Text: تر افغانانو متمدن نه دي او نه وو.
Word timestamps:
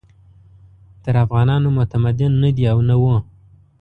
تر 1.03 1.15
افغانانو 1.25 1.69
متمدن 1.79 2.31
نه 2.43 2.49
دي 2.55 2.63
او 2.71 2.79
نه 2.89 2.95
وو. 3.01 3.15